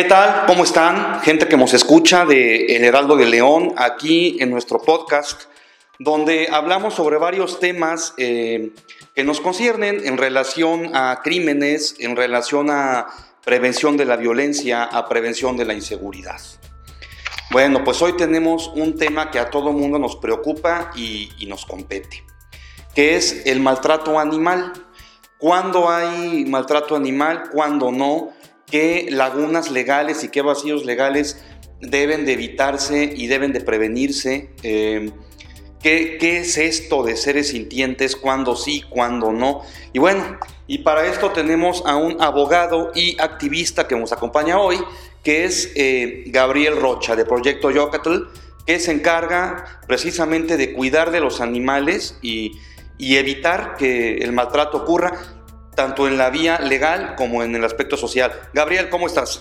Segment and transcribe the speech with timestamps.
[0.00, 0.46] ¿Qué tal?
[0.46, 1.20] ¿Cómo están?
[1.20, 5.42] Gente que nos escucha de El Heraldo de León, aquí en nuestro podcast,
[5.98, 8.72] donde hablamos sobre varios temas eh,
[9.14, 13.08] que nos conciernen en relación a crímenes, en relación a
[13.44, 16.40] prevención de la violencia, a prevención de la inseguridad.
[17.50, 21.66] Bueno, pues hoy tenemos un tema que a todo mundo nos preocupa y, y nos
[21.66, 22.24] compete,
[22.94, 24.72] que es el maltrato animal.
[25.36, 27.50] ¿Cuándo hay maltrato animal?
[27.52, 28.39] ¿Cuándo no?
[28.70, 31.42] Qué lagunas legales y qué vacíos legales
[31.80, 34.50] deben de evitarse y deben de prevenirse.
[34.62, 35.10] Eh,
[35.82, 38.16] ¿qué, ¿qué, es esto de seres sintientes?
[38.16, 38.84] ¿Cuándo sí?
[38.88, 39.62] ¿Cuándo no?
[39.92, 44.78] Y bueno, y para esto tenemos a un abogado y activista que nos acompaña hoy,
[45.24, 48.28] que es eh, Gabriel Rocha de Proyecto Yocatl,
[48.66, 52.52] que se encarga precisamente de cuidar de los animales y,
[52.98, 55.39] y evitar que el maltrato ocurra
[55.80, 58.38] tanto en la vía legal como en el aspecto social.
[58.52, 59.40] Gabriel, ¿cómo estás?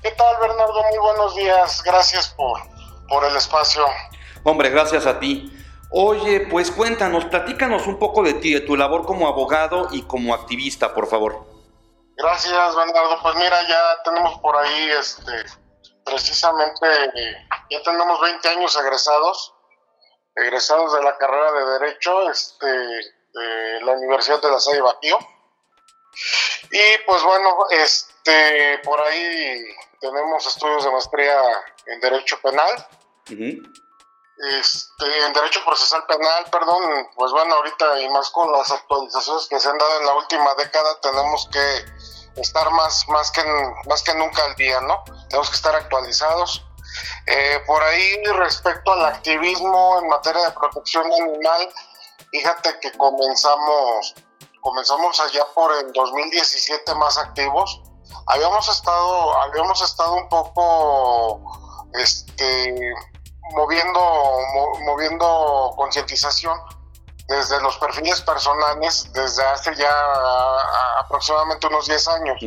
[0.00, 0.84] ¿Qué tal, Bernardo?
[0.88, 1.82] Muy buenos días.
[1.82, 2.60] Gracias por,
[3.08, 3.84] por el espacio.
[4.44, 5.52] Hombre, gracias a ti.
[5.90, 10.32] Oye, pues cuéntanos, platícanos un poco de ti, de tu labor como abogado y como
[10.32, 11.44] activista, por favor.
[12.16, 13.18] Gracias, Bernardo.
[13.20, 15.32] Pues mira, ya tenemos por ahí, este,
[16.04, 16.86] precisamente,
[17.68, 19.54] ya tenemos 20 años egresados,
[20.36, 25.18] egresados de la carrera de Derecho, este, de la Universidad de La Salle Bajío.
[26.70, 29.64] Y pues bueno, este, por ahí
[30.00, 31.40] tenemos estudios de maestría
[31.86, 32.86] en Derecho Penal.
[33.26, 39.58] Este, en Derecho Procesal Penal, perdón, pues bueno, ahorita y más con las actualizaciones que
[39.58, 43.42] se han dado en la última década, tenemos que estar más, más, que,
[43.88, 45.02] más que nunca al día, ¿no?
[45.28, 46.64] Tenemos que estar actualizados.
[47.26, 51.68] Eh, por ahí, respecto al activismo en materia de protección animal,
[52.30, 54.14] fíjate que comenzamos
[54.60, 57.82] comenzamos allá por el 2017 más activos.
[58.26, 61.40] Habíamos estado, habíamos estado un poco
[61.94, 62.94] este,
[63.54, 64.00] moviendo,
[64.84, 66.58] moviendo concientización
[67.28, 69.92] desde los perfiles personales desde hace ya
[71.00, 72.38] aproximadamente unos 10 años.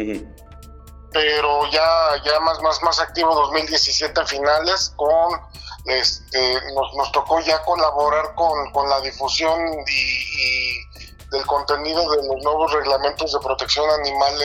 [1.13, 5.39] Pero ya, ya más, más, más activo 2017 finales con
[5.85, 10.90] este, nos, nos tocó ya colaborar con, con la difusión y
[11.31, 14.41] del contenido de los nuevos reglamentos de protección animal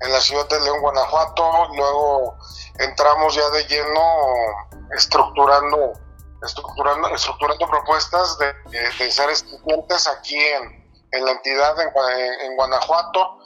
[0.00, 1.68] en, la ciudad de León, Guanajuato.
[1.74, 2.36] Luego
[2.78, 4.00] entramos ya de lleno
[4.96, 5.92] estructurando,
[6.44, 13.38] estructurando, estructurando propuestas de, seres clientes aquí en, en, la entidad en, Guanajuato.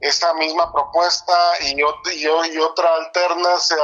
[0.00, 3.74] Esta misma propuesta y, y, otra alterna se,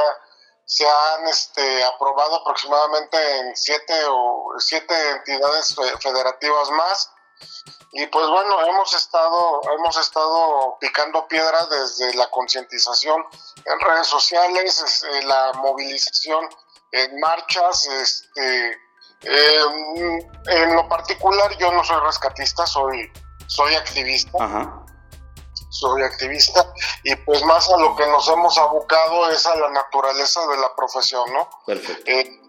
[0.65, 7.14] se han este, aprobado aproximadamente en siete, o, siete entidades federativas más
[7.91, 13.23] y pues bueno, hemos estado, hemos estado picando piedra desde la concientización
[13.63, 16.49] en redes sociales, eh, la movilización
[16.91, 18.77] en marchas, este,
[19.21, 23.11] em, en lo particular yo no soy rescatista, soy,
[23.47, 24.81] soy activista.
[25.69, 26.71] Soy activista
[27.03, 30.73] y pues más a lo que nos hemos abocado es a la naturaleza de la
[30.73, 31.49] profesión, ¿no?
[31.65, 32.09] Perfecto.
[32.09, 32.44] Eh,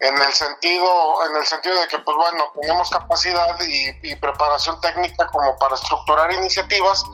[0.00, 5.26] en el sentido en el sentido de que pues bueno tenemos capacidad y, preparación técnica
[5.28, 7.04] como para estructurar iniciativas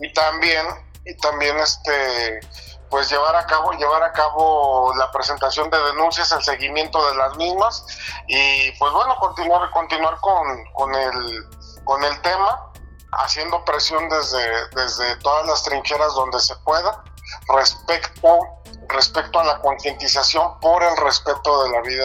[0.00, 0.66] y también
[1.04, 2.40] y también este
[2.88, 7.36] pues llevar a cabo llevar a cabo la presentación de denuncias el seguimiento de las
[7.36, 7.84] mismas
[8.26, 11.44] y pues bueno continuar continuar con, con el
[11.84, 12.72] con el tema
[13.12, 17.02] haciendo presión desde desde todas las trincheras donde se pueda
[17.48, 18.59] respecto
[18.94, 22.04] respecto a la concientización por el respeto de la vida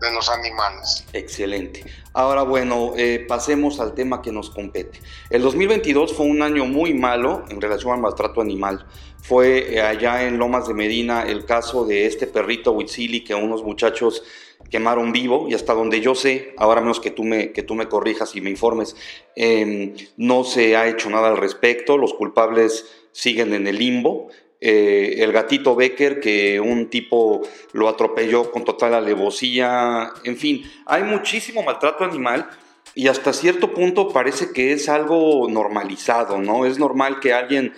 [0.00, 1.04] de, los animales.
[1.14, 1.84] Excelente.
[2.12, 5.00] Ahora bueno, eh, pasemos al tema que nos compete.
[5.30, 8.86] El 2022 fue un año muy malo en relación al maltrato animal.
[9.22, 13.64] Fue eh, allá en Lomas de Medina el caso de este perrito Huitzili que unos
[13.64, 14.22] muchachos
[14.70, 17.88] quemaron vivo y hasta donde yo sé, ahora menos que tú me, que tú me
[17.88, 18.96] corrijas y me informes,
[19.34, 24.28] em, no se ha hecho nada al respecto, los culpables siguen en el limbo.
[24.68, 27.42] Eh, el gatito Becker, que un tipo
[27.72, 32.50] lo atropelló con total alevosía, en fin, hay muchísimo maltrato animal
[32.92, 36.66] y hasta cierto punto parece que es algo normalizado, ¿no?
[36.66, 37.74] Es normal que alguien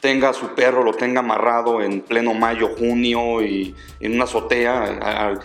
[0.00, 5.38] tenga a su perro, lo tenga amarrado en pleno mayo, junio y en una azotea.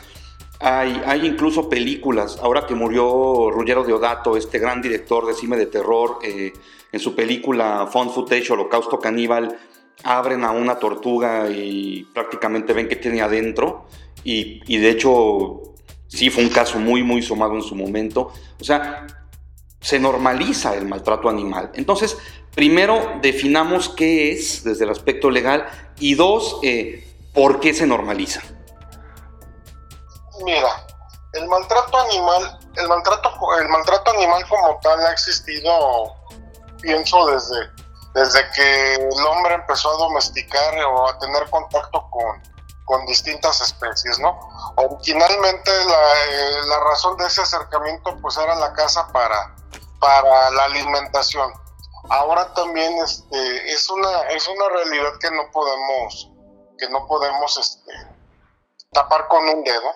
[0.59, 5.67] Hay, hay incluso películas, ahora que murió Ruggero Deodato, este gran director de cine de
[5.67, 6.51] terror, eh,
[6.91, 9.55] en su película Fun Footage, Holocausto Caníbal,
[10.03, 13.87] abren a una tortuga y prácticamente ven que tiene adentro.
[14.23, 15.61] Y, y, de hecho,
[16.07, 18.31] sí fue un caso muy, muy somado en su momento.
[18.59, 19.07] O sea,
[19.81, 21.71] se normaliza el maltrato animal.
[21.75, 22.17] Entonces,
[22.53, 25.67] primero definamos qué es desde el aspecto legal
[25.99, 28.41] y dos, eh, ¿por qué se normaliza?
[30.43, 30.85] Mira,
[31.33, 36.15] el maltrato animal, el maltrato, el maltrato animal como tal ha existido,
[36.81, 37.69] pienso desde,
[38.13, 42.41] desde que el hombre empezó a domesticar o a tener contacto con,
[42.85, 44.39] con distintas especies, ¿no?
[44.77, 49.55] Originalmente la, eh, la, razón de ese acercamiento pues era la caza para,
[49.99, 51.53] para la alimentación.
[52.09, 56.31] Ahora también este, es, una, es una realidad que no podemos,
[56.79, 57.91] que no podemos este,
[58.91, 59.93] tapar con un dedo.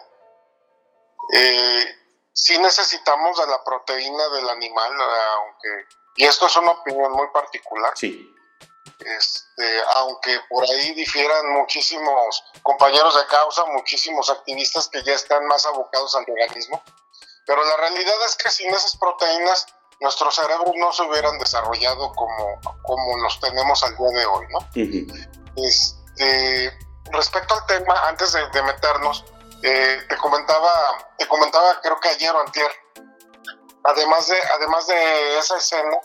[1.33, 1.86] Eh,
[2.31, 7.94] sí necesitamos de la proteína del animal, aunque, y esto es una opinión muy particular.
[7.95, 8.30] Sí.
[9.00, 15.65] Este, aunque por ahí difieran muchísimos compañeros de causa, muchísimos activistas que ya están más
[15.65, 16.81] abocados al veganismo,
[17.45, 19.65] pero la realidad es que sin esas proteínas
[20.00, 24.59] nuestros cerebros no se hubieran desarrollado como, como los tenemos al día de hoy, ¿no?
[25.56, 26.77] este,
[27.12, 29.25] respecto al tema, antes de, meternos,
[29.62, 32.71] eh, te comentaba, te comentaba creo que ayer o antier,
[33.83, 35.97] además de, además de esa escena,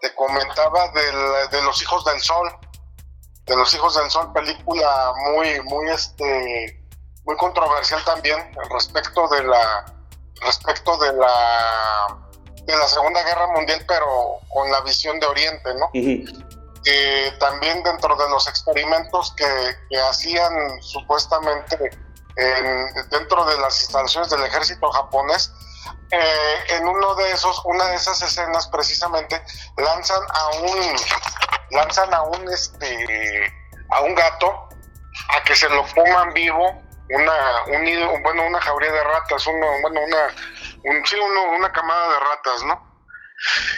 [0.00, 2.50] te comentaba del, de los hijos del sol,
[3.46, 6.82] de los hijos del sol, película muy, muy este,
[7.24, 8.38] muy controversial también
[8.70, 9.84] respecto de la,
[10.40, 12.18] respecto de la
[12.64, 15.90] de la Segunda Guerra Mundial, pero con la visión de Oriente, ¿no?
[17.38, 21.90] también dentro de los experimentos que, hacían supuestamente
[23.10, 25.52] dentro de las instalaciones del ejército japonés,
[26.10, 29.42] eh, en uno de esos, una de esas escenas precisamente
[29.76, 30.96] lanzan a un
[31.70, 33.52] lanzan a un este
[33.90, 34.68] a un gato
[35.28, 40.00] a que se lo coman vivo una un bueno una jauría de ratas uno bueno
[40.02, 40.28] una
[40.84, 42.92] un, sí, una camada de ratas, ¿no?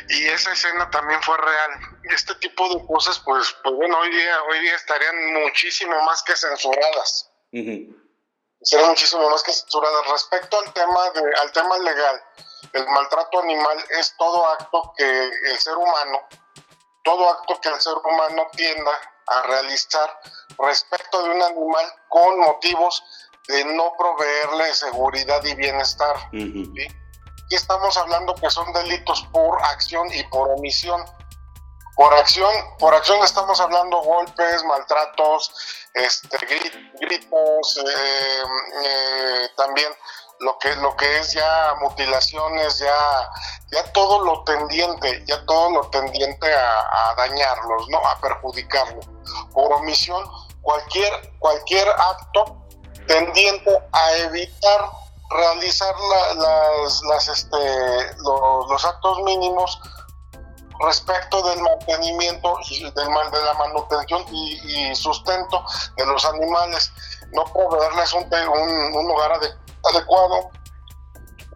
[0.09, 1.71] Y esa escena también fue real.
[2.05, 6.37] Este tipo de cosas, pues, pues bueno, hoy día, hoy día estarían muchísimo más que
[6.37, 7.31] censuradas.
[8.65, 10.07] Serían muchísimo más que censuradas.
[10.11, 12.23] Respecto al tema, de, al tema legal,
[12.73, 16.21] el maltrato animal es todo acto que el ser humano,
[17.05, 18.93] todo acto que el ser humano tienda
[19.27, 20.21] a realizar
[20.59, 23.03] respecto de un animal con motivos
[23.49, 26.17] de no proveerle seguridad y bienestar.
[27.45, 31.05] Aquí estamos hablando que son delitos por acción y por omisión.
[31.95, 35.53] Por acción, por acción estamos hablando golpes, maltratos,
[35.95, 36.39] este,
[37.01, 38.43] gritos, eh,
[38.85, 39.93] eh, también
[40.41, 43.31] lo que lo que es ya mutilaciones, ya
[43.71, 49.07] ya todo lo tendiente, ya todo lo tendiente a, dañarlos, no, a perjudicarlos.
[49.53, 50.29] Por omisión,
[50.63, 52.57] cualquier cualquier acto
[53.07, 54.91] tendiente a evitar
[55.31, 55.95] realizar
[56.37, 59.81] las, las, este, los, actos mínimos
[60.81, 65.65] respecto del mantenimiento y del, de la manutención y, sustento
[65.97, 66.93] de los animales,
[67.33, 68.25] no proveerles un,
[68.97, 70.51] un, lugar adecuado,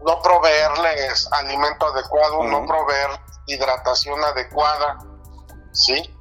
[0.05, 3.11] no proveerles alimento adecuado, no proveer
[3.47, 4.99] hidratación adecuada,
[5.73, 6.15] ¿sí?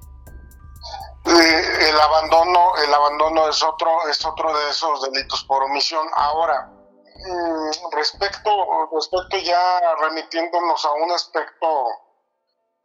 [1.27, 6.07] Eh, el abandono, el abandono es otro, es otro de esos delitos por omisión.
[6.15, 8.50] Ahora, mm, respecto,
[8.93, 11.67] respecto ya remitiéndonos a un aspecto,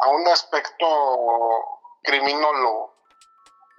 [0.02, 0.86] a un aspecto
[2.02, 2.94] criminólogo,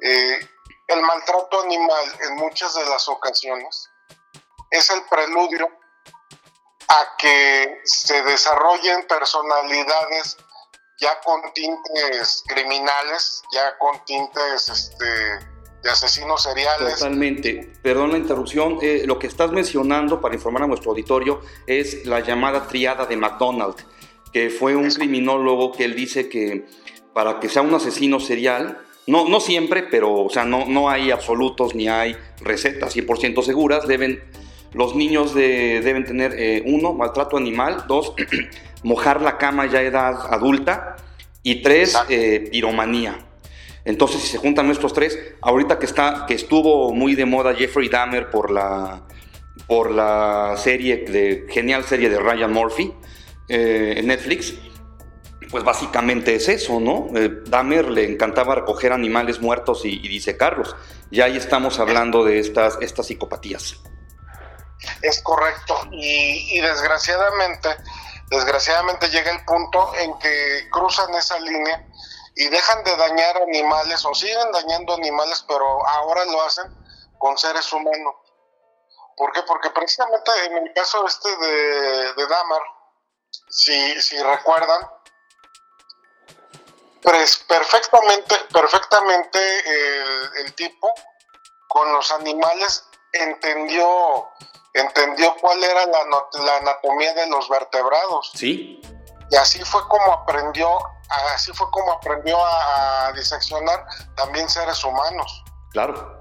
[0.02, 0.40] eh,
[0.88, 3.90] el maltrato animal en muchas de las ocasiones
[4.70, 5.70] es el preludio
[6.88, 10.38] a que se desarrollen personalidades
[11.00, 15.06] ya con tintes criminales, ya con tintes este,
[15.84, 16.96] de asesinos seriales.
[17.00, 17.74] Totalmente.
[17.82, 18.80] Perdón la interrupción.
[18.82, 23.18] Eh, lo que estás mencionando, para informar a nuestro auditorio, es la llamada triada de
[23.18, 23.76] McDonald,
[24.34, 26.66] que fue un criminólogo que él dice que
[27.14, 31.12] para que sea un asesino serial, no, no siempre, pero o sea, no, no hay
[31.12, 34.24] absolutos ni hay recetas 100% seguras, deben,
[34.74, 38.14] los niños deben tener, eh, uno, maltrato animal, dos,
[38.84, 40.98] mojar la cama ya a edad adulta
[41.44, 43.20] y tres, eh, piromanía.
[43.86, 47.90] Entonces, si se juntan estos tres, ahorita que, está, que estuvo muy de moda Jeffrey
[47.90, 49.06] Dahmer por la,
[49.68, 52.94] por la serie, de, genial serie de Ryan Murphy
[53.48, 54.54] eh, en Netflix,
[55.52, 57.08] pues básicamente es eso, ¿no?
[57.16, 60.76] Eh, Dahmer le encantaba recoger animales muertos y, y disecarlos.
[61.12, 63.76] Y ahí estamos hablando de estas, estas psicopatías.
[65.02, 65.76] Es correcto.
[65.92, 67.70] Y, desgraciadamente
[68.30, 71.86] desgraciadamente llega el punto en que cruzan esa línea
[72.36, 76.66] y dejan de dañar animales o siguen dañando animales, pero ahora lo hacen
[77.20, 78.16] con seres humanos.
[79.16, 79.42] ¿Por qué?
[79.44, 82.62] Porque precisamente en el caso este de, de Damar,
[83.50, 84.90] si, si recuerdan,
[87.02, 90.94] pues perfectamente, perfectamente el, el tipo
[91.68, 94.30] con los animales entendió
[94.74, 96.00] entendió cuál era la,
[96.44, 98.32] la, anatomía de los vertebrados.
[98.34, 98.82] Sí.
[99.30, 100.78] Y así fue como aprendió,
[101.34, 103.86] así fue como aprendió a, diseccionar
[104.16, 105.44] también seres humanos.
[105.72, 106.18] Claro.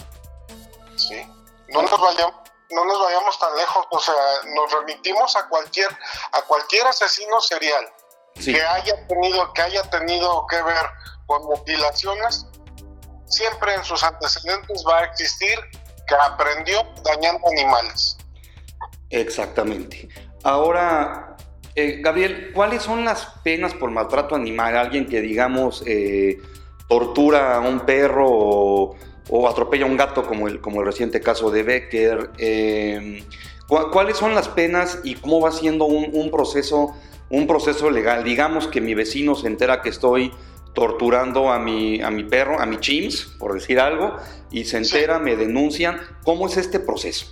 [0.97, 1.26] Sí.
[1.69, 2.35] No nos vayamos,
[2.72, 4.14] no nos vayamos tan lejos, o sea,
[4.54, 5.88] nos remitimos a cualquier,
[6.32, 7.84] a cualquier asesino serial
[8.34, 10.86] que haya tenido, que haya tenido que ver
[11.26, 12.46] con mutilaciones,
[13.26, 15.58] siempre en sus antecedentes va a existir
[16.06, 18.16] que aprendió dañando animales.
[19.10, 20.08] Exactamente.
[20.42, 21.36] Ahora,
[21.74, 24.76] eh, Gabriel, ¿cuáles son las penas por maltrato animal?
[24.76, 26.38] Alguien que, digamos, eh,
[26.88, 28.96] tortura a un perro o,
[29.48, 32.30] atropella a un gato, como el, como el reciente caso de Becker.
[32.38, 33.24] Em,
[33.68, 36.94] ¿Cuáles son las penas y cómo va siendo un, proceso,
[37.30, 38.22] un proceso legal?
[38.22, 40.34] Digamos que mi vecino se entera que estoy
[40.74, 44.16] torturando a mi, a mi perro, a mi chims, por decir algo,
[44.50, 46.00] y se entera, me denuncian.
[46.24, 47.26] ¿Cómo es este proceso?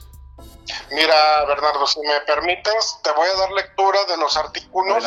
[0.92, 5.04] Mira, Bernardo, si me permites, te voy a dar lectura de los artículos.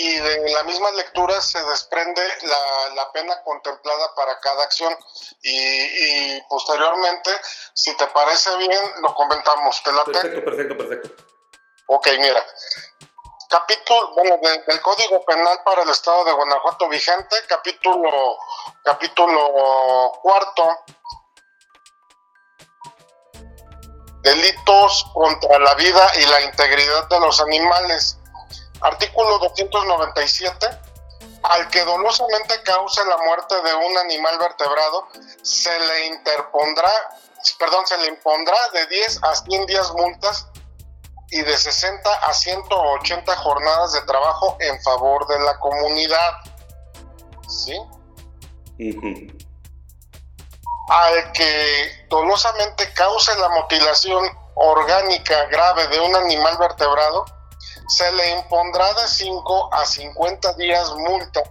[0.00, 2.22] Y de la misma lectura se desprende
[2.94, 4.96] la, pena contemplada para cada acción.
[5.42, 7.30] Y, posteriormente,
[7.74, 9.82] si te parece bien, lo comentamos.
[9.82, 11.24] ¿Te perfecto, perfecto, perfecto.
[11.86, 12.46] Ok, mira.
[13.50, 18.38] Capítulo, bueno, del Código Penal para el Estado de Guanajuato vigente, capítulo,
[18.84, 20.84] capítulo cuarto,
[24.22, 28.17] delitos contra la vida y la integridad de los animales.
[28.80, 30.66] Artículo 297.
[31.42, 35.06] Al que dolosamente cause la muerte de un animal vertebrado,
[35.42, 36.90] se le interpondrá,
[37.58, 40.48] perdón, se le impondrá de 10 a 100 días multas
[41.30, 46.32] y de 60 a 180 jornadas de trabajo en favor de la comunidad.
[47.48, 47.78] ¿Sí?
[50.88, 57.24] al que dolosamente cause la mutilación orgánica grave de un animal vertebrado,
[57.88, 61.42] se le impondrá de 5 a 50 días multa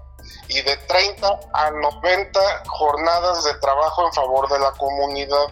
[0.50, 5.48] y de 30 a 90 jornadas de trabajo en favor de la comunidad.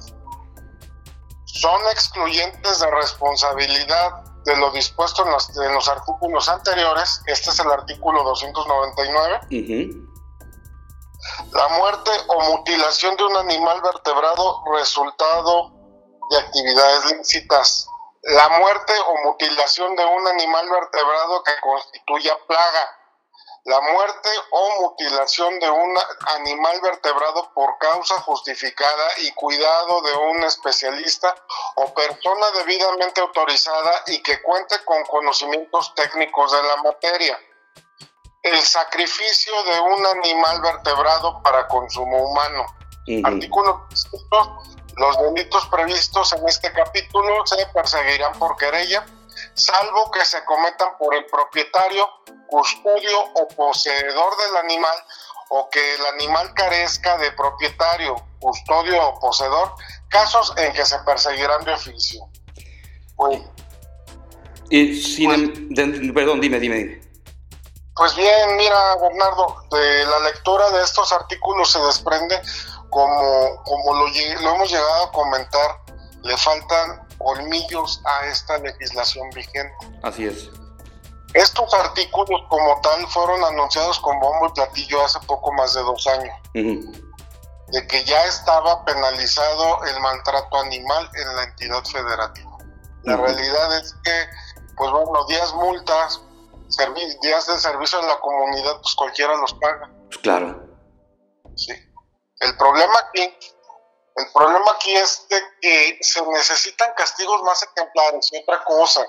[1.46, 7.22] Son excluyentes de responsabilidad de lo dispuesto en los, artículos anteriores.
[7.26, 10.06] Este es el artículo 299
[11.54, 15.72] la muerte o mutilación de un animal vertebrado resultado
[16.30, 17.88] de actividades lícitas.
[18.26, 23.00] La muerte o mutilación de un animal vertebrado que constituya plaga.
[23.66, 25.96] La muerte o mutilación de un
[26.36, 31.36] animal vertebrado por causa justificada y cuidado de un especialista
[31.76, 37.40] o persona debidamente autorizada y que cuente con conocimientos técnicos de la materia
[38.42, 42.66] el sacrificio de un animal vertebrado para consumo humano.
[43.24, 43.88] Artículo
[44.98, 49.06] los delitos previstos en este capítulo se perseguirán por querella,
[49.54, 52.10] salvo que se cometan por el propietario,
[52.48, 54.98] custodio o poseedor del animal
[55.50, 59.74] o que el animal carezca de propietario, custodio o poseedor,
[60.10, 62.28] casos en que se perseguirán de oficio.
[64.70, 67.06] y sin, pues perdón, dime, dime, dime.
[67.96, 72.42] Pues bien, mira, Bernardo, de la lectura de estos artículos se desprende,
[72.96, 75.82] como, como lo, hemos llegado a comentar,
[76.24, 79.76] le faltan colmillos a esta legislación vigente.
[80.02, 80.50] Así es.
[81.34, 86.08] Estos artículos como tal fueron anunciados con bombo y platillo hace poco más de dos
[86.08, 86.34] años.
[86.54, 92.58] De que ya estaba penalizado el maltrato animal en la entidad federativa.
[93.04, 94.26] La realidad es que,
[94.78, 96.22] pues bueno, 10 multas
[97.22, 99.92] días de servicio en la comunidad, pues cualquiera los paga.
[100.08, 100.64] Pues claro.
[101.58, 101.74] Sí.
[102.40, 103.22] El problema aquí,
[104.16, 109.06] el problema aquí es de que se necesitan castigos más ejemplares y otra cosa.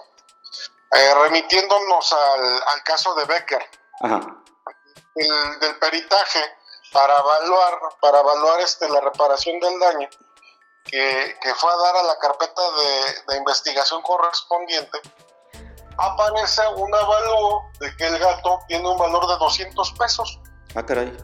[0.92, 3.70] Eh, remitiéndonos al, caso de Becker,
[5.16, 6.40] El, del peritaje
[6.92, 10.08] para evaluar, para evaluar este, la reparación del daño,
[10.84, 15.00] que, fue a dar a la carpeta de, de investigación correspondiente,
[15.98, 20.40] aparece un avalúo de que el gato tiene un valor de 200 pesos.
[20.74, 21.16] Ah, caray.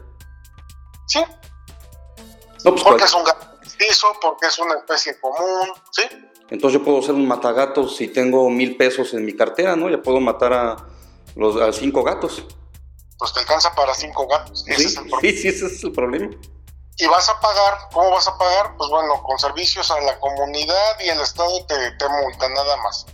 [1.07, 1.23] Sí.
[2.63, 6.03] Pues, porque es un gato piso, porque es una especie común, ¿sí?
[6.49, 9.89] Entonces yo puedo ser un matagato si tengo mil pesos en mi cartera, ¿no?
[9.89, 10.75] Ya puedo matar a
[11.35, 12.43] los a cinco gatos.
[13.17, 14.63] Pues te alcanza para cinco gatos.
[14.65, 14.89] sí,
[15.31, 16.29] sí, ese es el problema.
[16.97, 18.75] Y vas a pagar, ¿cómo vas a pagar?
[18.77, 23.05] Pues bueno, con servicios a la comunidad y el Estado te, te multa, nada más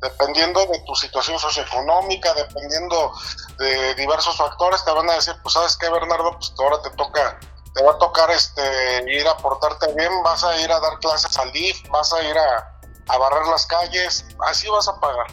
[0.00, 3.12] dependiendo de tu situación socioeconómica, dependiendo
[3.58, 7.38] de diversos factores, te van a decir, pues sabes qué, Bernardo, pues ahora te toca,
[7.86, 11.52] va a tocar este, ir a portarte bien, vas a ir a dar clases al
[11.52, 15.26] DIF, vas a ir a, a barrer las calles, así vas a pagar.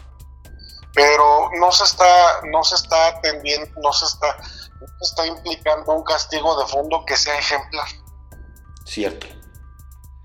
[0.93, 5.93] Pero no se está, no se está atendiendo, no se está, no se está implicando
[5.93, 7.87] un castigo de fondo que sea ejemplar.
[8.85, 9.27] Cierto.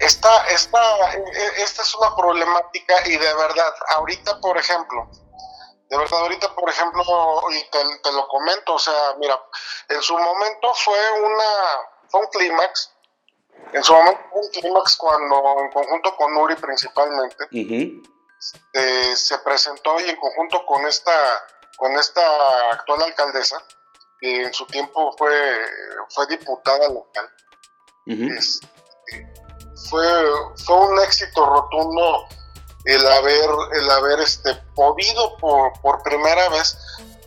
[0.00, 1.10] Esta, esta,
[1.56, 5.10] esta es una problemática y de verdad, ahorita por ejemplo,
[5.88, 7.02] de verdad, ahorita, por ejemplo,
[7.50, 9.40] y te, lo comento, o sea, mira,
[9.88, 11.44] en su momento fue una,
[12.10, 12.92] fue un clímax,
[13.72, 17.48] en su momento fue un clímax cuando, en conjunto con Uri principalmente,
[18.72, 21.12] eh, se presentó y en conjunto con esta,
[21.76, 22.22] con esta
[22.72, 23.62] actual alcaldesa,
[24.20, 25.60] que en su tiempo fue,
[26.10, 27.30] fue diputada local,
[28.06, 28.66] este,
[29.88, 30.02] fue,
[30.64, 32.26] fue un éxito rotundo
[32.84, 36.78] el haber, el haber este, podido por, por primera vez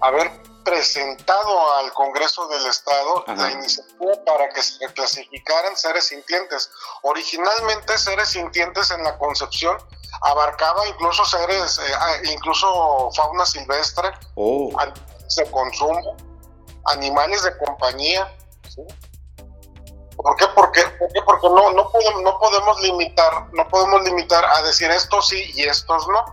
[0.02, 0.32] haber
[0.64, 6.70] presentado al Congreso del Estado la iniciativa para que se clasificaran seres sintientes.
[7.04, 9.78] Originalmente seres sintientes en la concepción
[10.22, 14.72] abarcaba incluso seres, eh, ah, incluso fauna silvestre, oh.
[15.38, 16.18] de consumo,
[16.86, 18.32] animales de compañía.
[20.16, 20.46] ¿Por qué?
[20.54, 20.82] Porque,
[21.26, 25.64] porque no, no, podemos, no podemos limitar, no podemos limitar a decir estos sí y
[25.64, 26.26] estos no.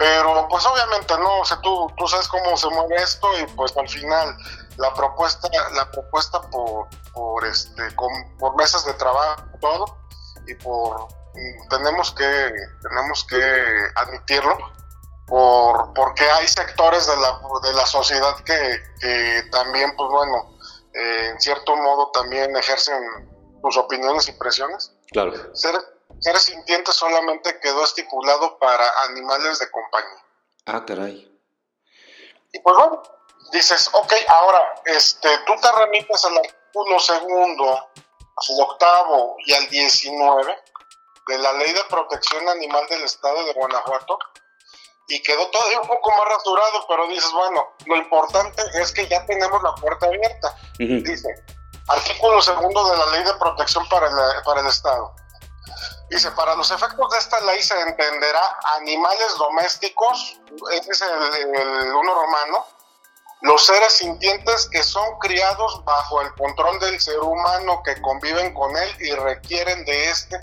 [0.00, 3.76] Pero pues obviamente no, o sea, tú, tú sabes cómo se mueve esto y pues
[3.76, 4.34] al final
[4.78, 7.82] la propuesta, la propuesta por, por este,
[8.38, 9.98] por mesas de trabajo, todo,
[10.46, 11.06] y por
[11.68, 14.56] tenemos que, tenemos que admitirlo,
[15.26, 20.56] por, porque hay sectores de la, de la sociedad que, que también, pues bueno,
[20.94, 23.02] eh, en cierto modo también ejercen
[23.62, 24.94] sus opiniones y presiones.
[25.12, 25.34] Claro.
[25.54, 25.74] Ser,
[26.20, 30.24] seres sintientes solamente quedó estipulado para animales de compañía.
[30.66, 31.26] Ah, caray.
[32.52, 33.02] Y pues bueno,
[33.52, 40.58] dices, ok, ahora, este, tú te remites al artículo segundo, al octavo y al 19
[41.28, 44.18] de la Ley de Protección Animal del Estado de Guanajuato,
[45.08, 49.24] y quedó todavía un poco más rasurado, pero dices, bueno, lo importante es que ya
[49.26, 50.56] tenemos la puerta abierta.
[50.78, 51.28] Dice,
[51.88, 55.14] artículo segundo de la Ley de Protección para el, para el Estado.
[56.10, 60.40] Dice, para los efectos de esta ley se entenderá animales domésticos,
[60.72, 62.66] ese es el, el uno romano,
[63.42, 68.76] los seres sintientes que son criados bajo el control del ser humano que conviven con
[68.76, 70.38] él y requieren de este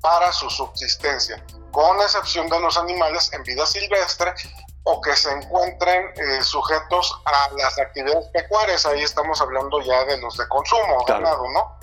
[0.00, 4.32] para su subsistencia con excepción de los animales en vida silvestre
[4.84, 8.86] o que se encuentren eh, sujetos a las actividades pecuarias.
[8.86, 11.78] Ahí estamos hablando ya de los de consumo, ganado, ¿no?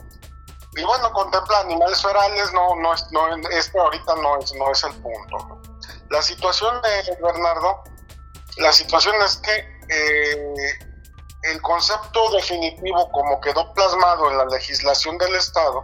[0.78, 4.84] Y bueno, contempla animales ferales, no, no, es, no este ahorita no es, no es
[4.84, 5.62] el punto.
[6.12, 7.84] La situación de Bernardo,
[8.58, 10.80] la situación es que eh,
[11.44, 15.84] el concepto definitivo como quedó plasmado en la legislación del Estado,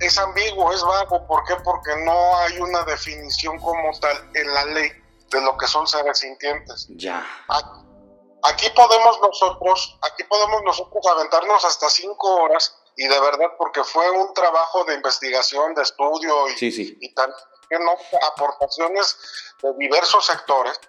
[0.00, 1.26] es ambiguo, es vago.
[1.26, 1.56] ¿Por qué?
[1.56, 4.90] Porque no hay una definición como tal en la ley
[5.30, 6.86] de lo que son seres sintientes.
[6.96, 7.26] Ya.
[8.44, 14.10] Aquí podemos nosotros, aquí podemos nosotros aventarnos hasta cinco horas y de verdad porque fue
[14.10, 16.98] un trabajo de investigación, de estudio y, sí, sí.
[17.00, 17.14] y
[17.78, 17.96] no,
[18.32, 19.16] aportaciones
[19.62, 20.80] de diversos sectores.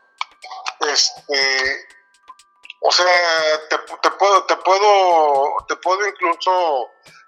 [0.91, 1.88] Este,
[2.82, 3.06] o sea,
[3.69, 6.88] te, te puedo, te puedo, te puedo incluso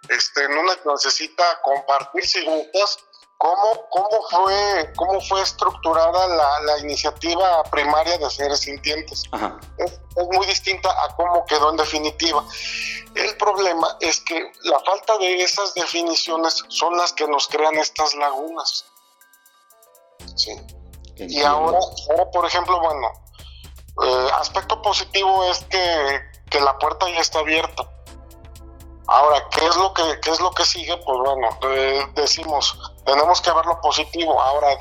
[0.10, 2.98] este, en una necesita compartir si gustas
[3.41, 9.23] cómo, cómo, fue, cómo fue estructurada la, la iniciativa primaria de seres sintientes.
[9.77, 12.45] Es, es, muy distinta a cómo quedó en definitiva.
[13.15, 18.13] El problema es que la falta de esas definiciones son las que nos crean estas
[18.13, 18.86] lagunas.
[20.36, 20.51] Sí.
[21.17, 21.80] Y ahora,
[22.12, 23.08] ahora, por ejemplo, bueno,
[24.04, 27.89] eh, aspecto positivo es que, que la puerta ya está abierta
[29.12, 30.95] Ahora, ¿qué es lo que, qué es lo que sigue?
[30.97, 34.42] Pues bueno, eh, decimos, tenemos que ver lo positivo.
[34.42, 34.78] Ahora,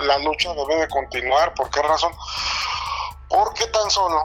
[0.00, 1.54] la, lucha debe de continuar.
[1.54, 2.12] ¿Por qué razón?
[3.28, 4.24] Porque tan solo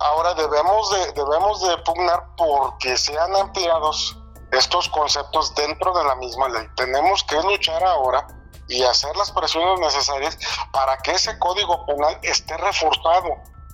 [0.00, 4.16] ahora debemos de, debemos de pugnar porque sean ampliados
[4.52, 6.66] estos conceptos dentro de la misma ley.
[6.76, 8.26] Tenemos que luchar ahora
[8.68, 10.38] y hacer las presiones necesarias
[10.72, 13.28] para que ese código penal esté reforzado.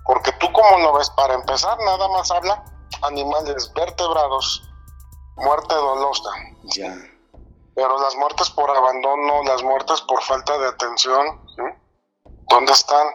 [0.06, 2.64] Porque tú como lo ves, para empezar, nada más habla
[3.02, 4.62] animales vertebrados
[5.36, 6.30] muerte dolosa.
[6.76, 6.94] Ya.
[7.74, 11.40] Pero las muertes por abandono, las muertes por falta de atención,
[12.48, 13.06] ¿dónde están?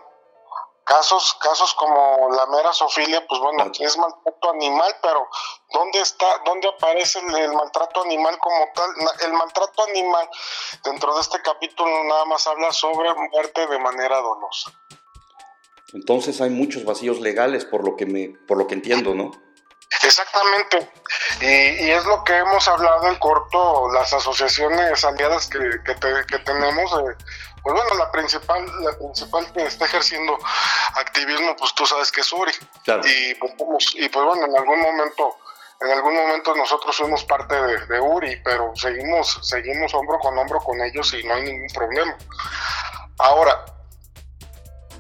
[0.84, 5.28] Casos, casos como la mera sofilia, pues bueno, es maltrato animal, pero
[5.72, 8.90] ¿dónde está, dónde aparece el, maltrato animal como tal?
[9.24, 10.28] El maltrato animal
[10.84, 14.72] dentro de este capítulo nada más habla sobre muerte de manera dolosa.
[15.94, 19.32] Entonces hay muchos vacíos legales por lo que me, por lo que entiendo, ¿no?
[20.04, 20.92] Exactamente,
[21.42, 27.16] y, es lo que hemos hablado en corto, las asociaciones aliadas que, que, tenemos, eh,
[27.64, 30.38] pues bueno, la principal, la principal que está ejerciendo
[30.96, 32.52] activismo, pues tú sabes que es Uri,
[33.04, 35.36] y, pues, y pues bueno, en algún momento
[35.82, 40.82] en algún momento nosotros fuimos parte de, URI, pero seguimos, seguimos hombro con hombro con
[40.82, 42.18] ellos y no hay ningún problema.
[43.18, 43.66] Ahora,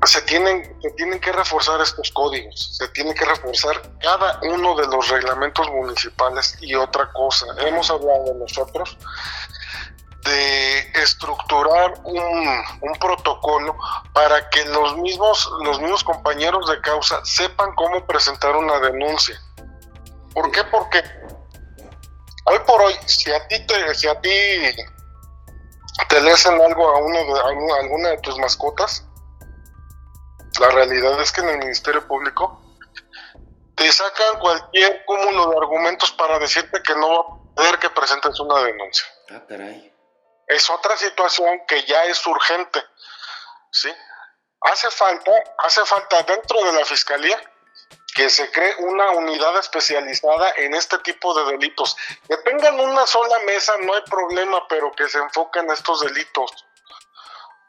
[0.09, 4.87] se tienen, se tienen que reforzar estos códigos, se tiene que reforzar cada uno de
[4.87, 8.97] los reglamentos municipales y otra cosa, hemos hablado nosotros
[10.23, 13.75] de estructurar un, un, protocolo
[14.13, 19.39] para que los mismos, los mismos compañeros de causa sepan cómo presentar una denuncia
[20.33, 20.63] ¿Por qué?
[20.65, 21.03] Porque
[22.45, 24.29] hoy por hoy, si a ti te, si a ti
[26.07, 29.05] te le hacen algo a uno de, a alguna de tus mascotas,
[30.59, 32.61] la realidad es que en el Ministerio Público
[33.75, 38.39] te sacan cualquier cúmulo de argumentos para decirte que no va a poder que presentes
[38.39, 39.05] una denuncia.
[39.29, 39.93] Ah, caray.
[40.47, 42.83] Es otra situación que ya es urgente.
[43.71, 43.89] ¿sí?
[44.61, 47.39] Hace falta, hace falta dentro de la fiscalía
[48.15, 51.95] que se cree una unidad especializada en este tipo de delitos.
[52.27, 56.65] Que tengan una sola mesa no hay problema, pero que se enfoquen en estos delitos.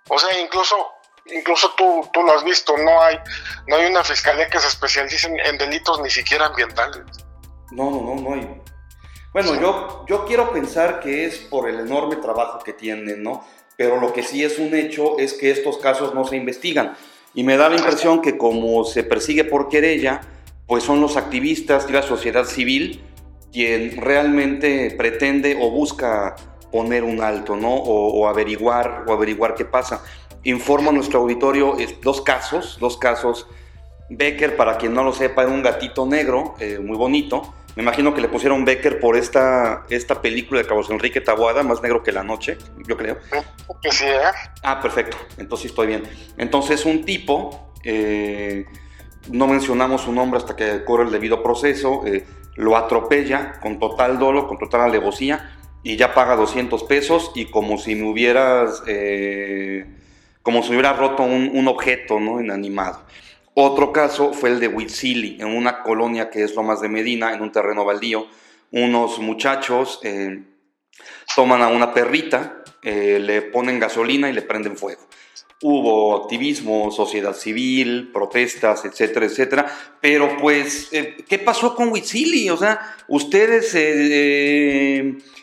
[0.09, 0.93] O sea, incluso
[1.27, 3.19] incluso tú, tú lo has visto, no hay
[3.67, 7.05] no hay una fiscalía que se especialice en, delitos ni siquiera ambientales.
[7.71, 8.61] No, no, no, no hay.
[9.33, 13.45] Bueno, yo, yo quiero pensar que es por el enorme trabajo que tienen, ¿no?
[13.77, 16.97] Pero lo que sí es un hecho es que estos casos no se investigan.
[17.33, 20.21] Y me da la impresión que como se persigue por querella,
[20.67, 23.05] pues son los activistas y la sociedad civil
[23.53, 26.37] quien realmente pretende o busca
[26.71, 27.75] poner un alto, ¿no?
[27.75, 30.03] O, averiguar, o averiguar qué pasa.
[30.45, 33.47] Informo a nuestro auditorio dos casos, dos casos.
[34.09, 37.55] Becker, para quien no lo sepa, era un gatito negro, eh, muy bonito.
[37.77, 41.81] Me imagino que le pusieron Becker por esta, esta película de Carlos Enrique Taboada, Más
[41.83, 43.19] Negro que la Noche, yo creo.
[43.81, 44.19] Que sí, ¿eh?
[44.63, 45.17] Ah, perfecto.
[45.39, 46.03] Entonces estoy bien.
[46.37, 48.67] Entonces un tipo, eh,
[49.31, 52.27] no mencionamos su nombre hasta que corre el debido proceso, eh,
[52.57, 57.79] lo atropella con total dolo, con total alevosía, y ya paga 200 pesos y como
[57.79, 58.83] si me hubieras,
[60.43, 62.41] como si hubiera roto un, un objeto, ¿no?
[62.41, 63.05] Inanimado.
[63.55, 67.43] Otro caso fue el de Huitzili, en una colonia que es Lomas de Medina, en
[67.43, 68.27] un terreno baldío.
[68.71, 70.45] Unos muchachos eh,
[71.35, 75.03] toman a una perrita, eh, le ponen gasolina y le prenden fuego.
[75.63, 79.67] Hubo activismo, sociedad civil, protestas, etcétera, etcétera.
[80.01, 82.49] Pero pues, eh, ¿qué pasó con Huitzili?
[82.49, 83.75] O sea, ustedes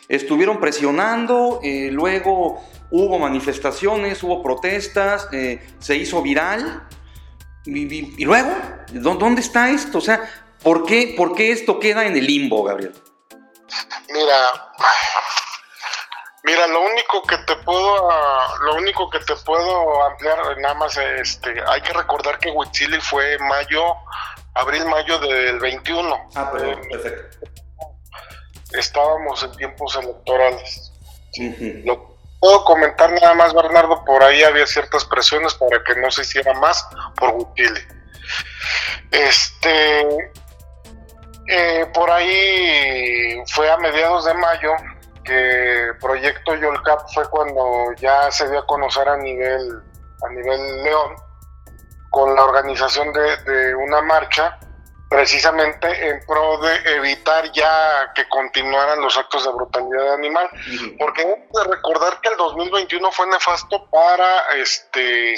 [0.08, 1.60] estuvieron presionando,
[1.92, 5.28] luego hubo manifestaciones, hubo protestas,
[5.78, 6.86] se hizo viral
[7.64, 8.50] y, luego,
[8.92, 9.98] ¿dónde está esto?
[9.98, 10.28] O sea,
[10.62, 12.94] ¿por qué, ¿por qué esto queda en el limbo, Gabriel?
[14.08, 14.36] Mira,
[16.44, 18.10] mira, lo único que te puedo,
[18.62, 23.38] lo único que te puedo ampliar nada más, este, hay que recordar que Huitzili fue
[23.38, 23.94] mayo,
[24.54, 26.30] abril-mayo del 21.
[26.34, 27.38] Ah, perdón, perfecto.
[28.72, 30.92] Estábamos en tiempos electorales.
[31.84, 36.22] Lo puedo comentar nada más, Bernardo, por ahí había ciertas presiones para que no se
[36.22, 37.86] hiciera más por Bukele.
[39.10, 40.32] Este,
[41.48, 44.72] eh, por ahí fue a mediados de mayo
[45.24, 49.82] que Proyecto Yolcap fue cuando ya se dio a conocer a nivel,
[50.24, 51.16] a nivel León
[52.10, 54.58] con la organización de una marcha
[55.08, 60.48] precisamente en pro de evitar ya que continuaran los actos de brutalidad animal,
[60.98, 65.36] porque hay que recordar que el 2021 fue nefasto para este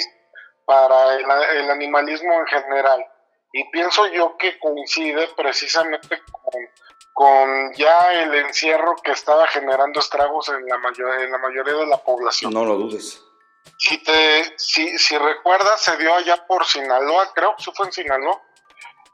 [0.65, 3.05] para el, animalismo en general
[3.53, 6.53] y pienso yo que coincide precisamente con,
[7.13, 11.87] con ya el encierro que estaba generando estragos en la mayor, en la mayoría de
[11.87, 12.53] la población.
[12.53, 13.21] No lo dudes.
[13.77, 18.41] Si te si, si recuerdas se dio allá por Sinaloa, creo que fue en Sinaloa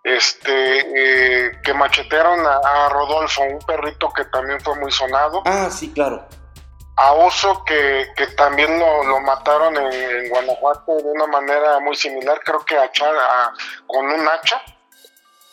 [0.07, 5.43] este eh, que machetearon a, Rodolfo, un perrito que también fue muy sonado.
[5.45, 6.25] Ah, sí, claro.
[6.95, 12.63] A Oso, que, que también lo, mataron en, Guanajuato de una manera muy similar, creo
[12.65, 12.89] que a,
[13.85, 14.61] con un hacha.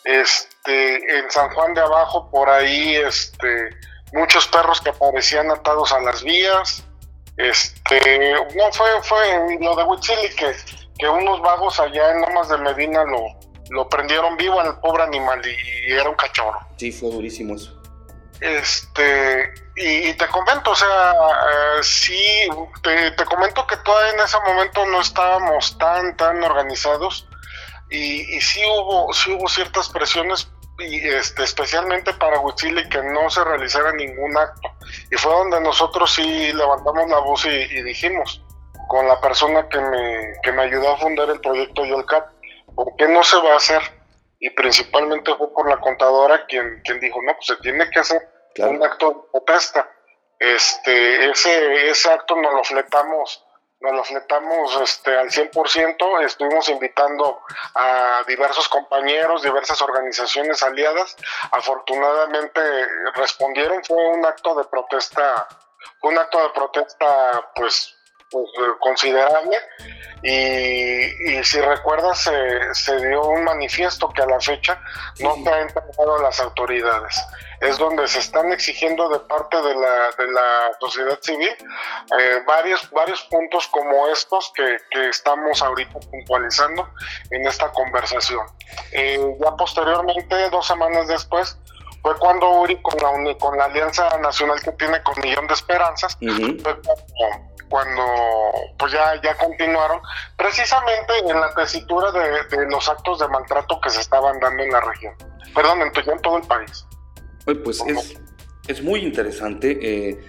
[0.05, 3.69] Este, en San Juan de Abajo, por ahí, este,
[4.13, 6.83] muchos perros que aparecían atados a las vías.
[7.37, 10.55] Este, no fue, fue lo de Huitzili que,
[10.97, 13.37] que unos vagos allá en Lomas de Medina lo,
[13.69, 16.59] lo prendieron vivo al pobre animal y, era un cachorro.
[16.77, 17.79] Sí, fue durísimo eso.
[18.41, 22.47] Este, y, te comento, o sea, eh, sí,
[22.83, 27.27] te, comento que todavía en ese momento no estábamos tan, tan organizados
[27.89, 30.49] y, y sí hubo, sí hubo ciertas presiones
[30.79, 34.69] y este, especialmente para Huitzili que no se realizara ningún acto.
[35.11, 38.41] Y fue donde nosotros sí levantamos la voz y, dijimos
[38.87, 42.25] con la persona que me, que me ayudó a fundar el proyecto Yolcat,
[42.75, 43.81] ¿por qué no se va a hacer?
[44.39, 48.21] Y principalmente fue por la contadora quien, quien dijo, no, pues se tiene que hacer
[48.57, 49.89] un acto de protesta.
[50.37, 53.45] Este, ese, ese acto nos lo fletamos
[53.85, 57.41] nos lo fletamos este, al 100%, estuvimos invitando
[57.75, 61.15] a diversos compañeros, diversas organizaciones aliadas,
[61.51, 62.61] afortunadamente
[63.13, 65.47] respondieron, fue un acto de protesta,
[66.01, 67.95] un acto de protesta pues,
[68.29, 69.57] pues considerable.
[70.23, 74.81] Y, si recuerdas se, se, dio un manifiesto que a la fecha
[75.19, 77.21] no se ha entregado a las autoridades.
[77.61, 82.89] Es donde se están exigiendo de parte de la, de la sociedad civil eh, varios,
[82.91, 86.89] varios puntos como estos que, que, estamos ahorita puntualizando
[87.31, 88.45] en esta conversación.
[88.91, 91.57] Eh, ya posteriormente, dos semanas después,
[92.01, 96.17] fue cuando Uri con la, con la alianza nacional que tiene con Millón de Esperanzas,
[96.19, 97.54] fue cuando,
[98.77, 99.99] pues ya, ya continuaron,
[100.37, 104.71] precisamente en la tesitura de, de, los actos de maltrato que se estaban dando en
[104.71, 105.13] la región,
[105.53, 106.85] perdón, en, en todo el país.
[107.63, 108.19] Pues es,
[108.67, 109.77] es muy interesante.
[109.81, 110.19] Eh,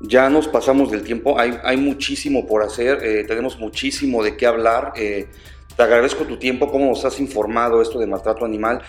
[0.00, 4.46] ya nos pasamos del tiempo, hay, hay muchísimo por hacer, eh, tenemos muchísimo de qué
[4.46, 4.92] hablar.
[4.96, 5.28] Eh,
[5.76, 8.82] te agradezco tu tiempo, cómo nos has informado esto de maltrato animal.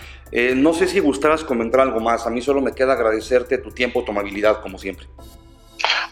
[0.54, 4.04] no sé si gustaras comentar algo más, a mí solo me queda agradecerte tu tiempo,
[4.04, 5.08] tu amabilidad, como siempre.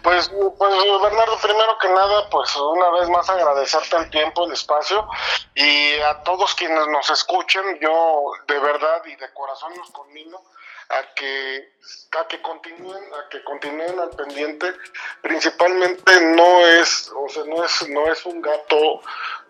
[0.05, 5.09] Pues, pues Bernardo, primero que nada, pues una vez más agradecerte el tiempo, el espacio
[5.55, 10.43] y a todos quienes nos escuchen, yo de verdad y de corazón los conmino
[10.89, 11.75] a que
[12.19, 14.73] a que continúen a que continúen al pendiente.
[15.21, 19.01] Principalmente no es o sea no es no es un gato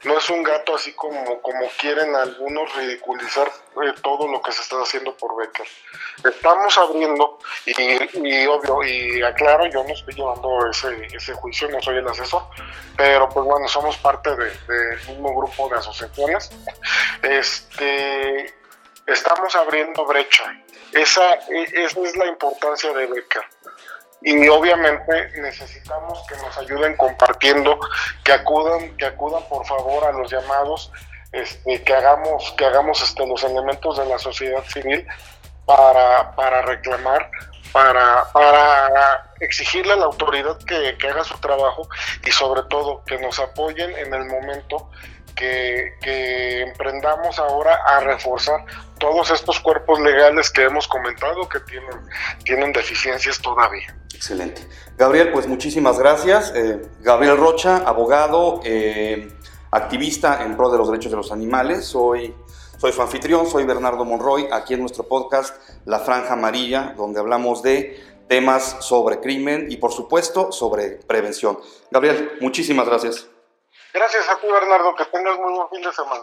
[0.05, 3.49] no es un gato así como como quieren algunos ridiculizar
[3.83, 5.67] eh, todo lo que se está haciendo por Becker.
[6.25, 11.99] Estamos abriendo y, obvio y aclaro yo no estoy llevando ese ese juicio no soy
[11.99, 12.45] el asesor
[12.97, 16.51] pero pues bueno somos parte del de, mismo grupo de asociaciones.
[17.23, 18.64] Este
[19.07, 20.45] estamos abriendo brecha.
[20.93, 23.43] Esa, esa es la importancia de Becker.
[24.23, 27.79] Y obviamente necesitamos que nos ayuden compartiendo,
[28.25, 30.91] que acudan, que acudan por favor a los llamados,
[31.33, 35.07] este, que hagamos, que hagamos este, los elementos de la sociedad civil
[35.67, 37.31] para, para reclamar,
[37.73, 41.89] para, para exigirle a la autoridad que, que, haga su trabajo
[42.25, 44.91] y sobre todo que nos apoyen en el momento
[45.35, 48.65] que, emprendamos ahora a reforzar
[48.99, 52.01] todos estos cuerpos legales que hemos comentado que tienen,
[52.45, 53.97] tienen deficiencias todavía.
[54.15, 54.63] Excelente.
[54.97, 56.53] Gabriel, pues muchísimas gracias.
[56.55, 59.29] Eh, Gabriel Rocha, abogado, eh,
[59.71, 61.85] activista en pro de los derechos de los animales.
[61.85, 62.35] Soy,
[62.79, 67.63] soy su anfitrión, soy Bernardo Monroy, aquí en nuestro podcast La Franja Amarilla, donde hablamos
[67.63, 71.59] de temas sobre crimen y por supuesto sobre prevención.
[71.91, 73.34] Gabriel, muchísimas gracias.
[73.95, 74.93] Gracias a ti, Bernardo.
[74.97, 76.23] Que tengas muy buen fin de semana.